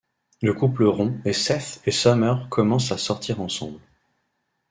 [0.41, 3.77] Le couple rompt, et Seth et Summer commencent à sortir ensemble.